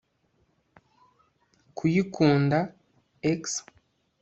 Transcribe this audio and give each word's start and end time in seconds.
kuyikunda 1.75 2.57
(x 3.37 3.41